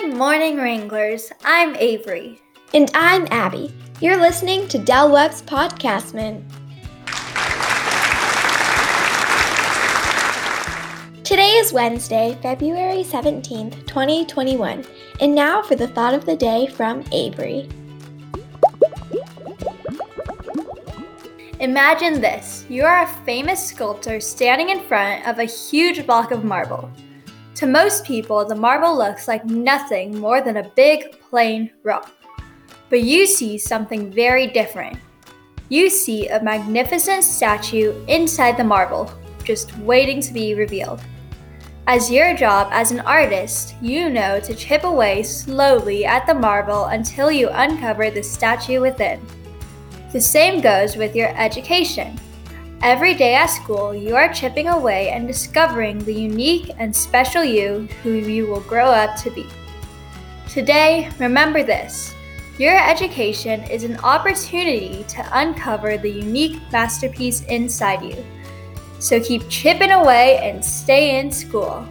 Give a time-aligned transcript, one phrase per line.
[0.00, 1.30] Good morning, Wranglers.
[1.44, 2.40] I'm Avery.
[2.72, 3.74] And I'm Abby.
[4.00, 6.42] You're listening to Del Webb's Podcastman.
[11.22, 14.86] Today is Wednesday, February 17th, 2021.
[15.20, 17.68] And now for the thought of the day from Avery.
[21.60, 26.42] Imagine this you are a famous sculptor standing in front of a huge block of
[26.42, 26.90] marble.
[27.56, 32.10] To most people, the marble looks like nothing more than a big, plain rock.
[32.88, 34.98] But you see something very different.
[35.68, 39.12] You see a magnificent statue inside the marble,
[39.44, 41.00] just waiting to be revealed.
[41.86, 46.86] As your job as an artist, you know to chip away slowly at the marble
[46.86, 49.20] until you uncover the statue within.
[50.12, 52.18] The same goes with your education.
[52.82, 57.86] Every day at school, you are chipping away and discovering the unique and special you
[58.02, 59.46] who you will grow up to be.
[60.48, 62.14] Today, remember this
[62.56, 68.24] your education is an opportunity to uncover the unique masterpiece inside you.
[68.98, 71.86] So keep chipping away and stay in school.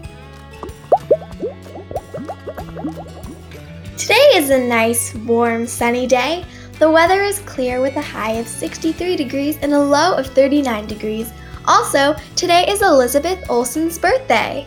[3.97, 6.45] Today is a nice, warm, sunny day.
[6.79, 10.87] The weather is clear with a high of 63 degrees and a low of 39
[10.87, 11.33] degrees.
[11.67, 14.65] Also, today is Elizabeth Olsen's birthday.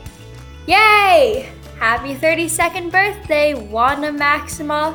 [0.67, 1.51] Yay!
[1.79, 4.95] Happy 32nd birthday, Wanda Maximoff!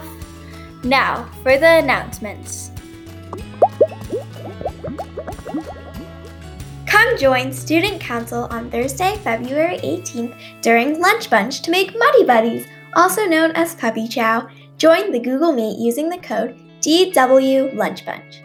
[0.84, 2.70] Now, for the announcements.
[6.86, 12.68] Come join Student Council on Thursday, February 18th during Lunch Bunch to make Muddy Buddies,
[12.96, 14.48] also known as Puppy Chow.
[14.78, 18.42] Join the Google Meet using the code DW Lunch Bunch.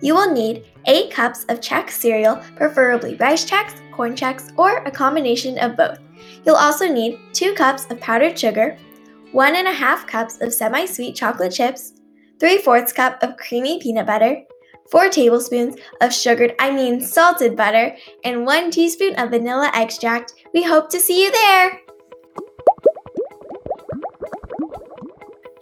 [0.00, 4.90] You will need 8 cups of Chex cereal, preferably rice Chex, corn Chex, or a
[4.90, 5.98] combination of both.
[6.44, 8.76] You'll also need 2 cups of powdered sugar,
[9.32, 11.94] 1.5 cups of semi sweet chocolate chips,
[12.40, 14.42] 3 fourths cup of creamy peanut butter,
[14.90, 20.34] 4 tablespoons of sugared, I mean salted butter, and 1 teaspoon of vanilla extract.
[20.54, 21.85] We hope to see you there!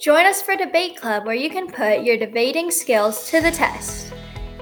[0.04, 4.12] Join us for Debate Club where you can put your debating skills to the test.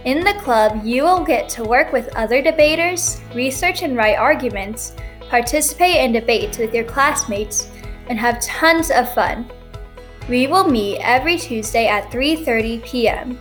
[0.05, 4.95] In the club, you will get to work with other debaters, research and write arguments,
[5.29, 7.69] participate in debates with your classmates,
[8.09, 9.51] and have tons of fun.
[10.29, 13.37] We will meet every Tuesday at 3:30 p.m.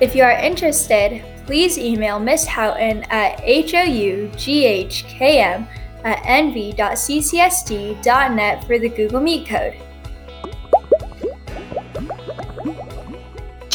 [0.00, 5.68] If you are interested, please email Miss Houghton at houghkm
[6.04, 6.74] at nv.ccsd.net
[8.64, 9.76] for the Google Meet code.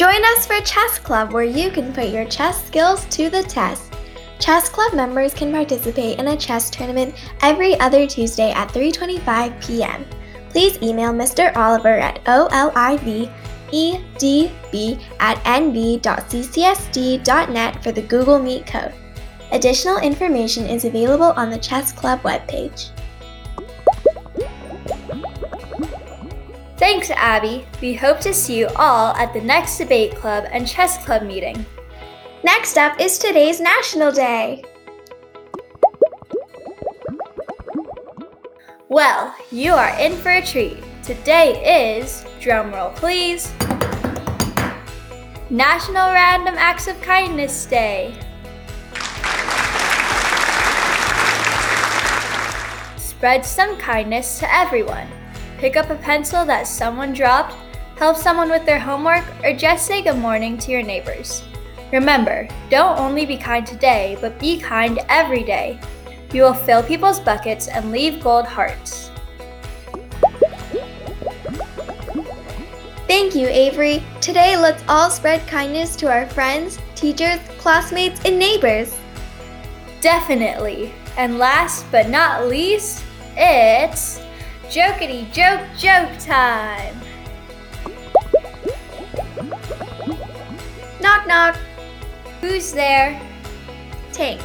[0.00, 3.92] Join us for Chess Club, where you can put your chess skills to the test.
[4.38, 10.06] Chess Club members can participate in a chess tournament every other Tuesday at 3:25 p.m.
[10.48, 11.54] Please email Mr.
[11.54, 13.28] Oliver at olivedb
[15.20, 16.02] at nv.ccsd.net
[17.82, 18.94] for the Google Meet code.
[19.52, 22.88] Additional information is available on the Chess Club webpage.
[27.00, 27.64] Thanks, Abby.
[27.80, 31.64] We hope to see you all at the next debate club and chess club meeting.
[32.44, 34.62] Next up is today's National Day.
[38.90, 40.76] Well, you are in for a treat.
[41.02, 43.50] Today is, drumroll please,
[45.48, 48.14] National Random Acts of Kindness Day.
[52.98, 55.08] Spread some kindness to everyone
[55.60, 57.54] pick up a pencil that someone dropped,
[57.96, 61.44] help someone with their homework, or just say good morning to your neighbors.
[61.92, 65.78] Remember, don't only be kind today, but be kind every day.
[66.32, 69.10] You will fill people's buckets and leave gold hearts.
[73.06, 74.02] Thank you, Avery.
[74.22, 78.96] Today, let's all spread kindness to our friends, teachers, classmates, and neighbors.
[80.00, 80.94] Definitely.
[81.18, 83.69] And last but not least, it's
[84.70, 86.94] Jokety joke joke time!
[91.00, 91.56] Knock knock.
[92.40, 93.20] Who's there?
[94.12, 94.40] Tank.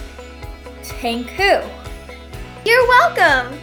[0.81, 1.61] Tank who?
[2.65, 3.59] You're welcome!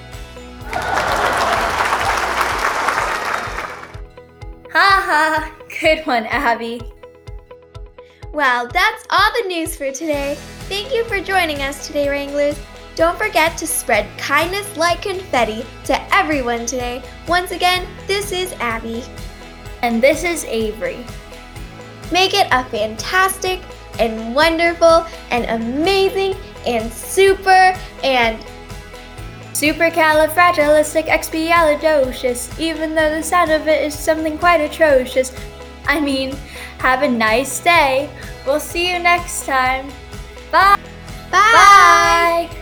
[4.71, 5.53] Ha ha!
[5.81, 6.81] Good one, Abby.
[8.33, 10.37] Well, that's all the news for today.
[10.69, 12.57] Thank you for joining us today, Wranglers.
[12.95, 17.03] Don't forget to spread kindness like confetti to everyone today.
[17.27, 19.05] Once again, this is Abby.
[19.83, 21.05] And this is Avery.
[22.13, 23.61] Make it a fantastic
[23.99, 26.37] and wonderful and amazing
[26.67, 28.45] and super and
[29.63, 35.31] Supercalifragilisticexpialidocious, even though the sound of it is something quite atrocious.
[35.87, 36.35] I mean,
[36.79, 38.11] have a nice day.
[38.45, 39.87] We'll see you next time.
[40.51, 40.81] Bye.
[41.31, 42.49] Bye.
[42.51, 42.62] Bye.